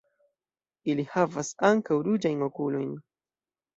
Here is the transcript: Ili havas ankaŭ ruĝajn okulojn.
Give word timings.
Ili 0.93 1.05
havas 1.11 1.53
ankaŭ 1.71 1.99
ruĝajn 2.11 2.43
okulojn. 2.47 2.91